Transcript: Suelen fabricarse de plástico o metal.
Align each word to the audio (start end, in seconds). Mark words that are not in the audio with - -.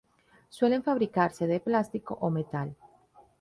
Suelen 0.49 0.81
fabricarse 0.81 1.45
de 1.45 1.59
plástico 1.59 2.17
o 2.21 2.31
metal. 2.31 2.73